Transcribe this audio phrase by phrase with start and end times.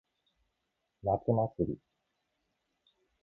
[1.03, 1.77] 夏祭り。